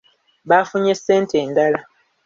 Baafunye 0.49 0.93
ssente 0.99 1.35
endala. 1.45 1.81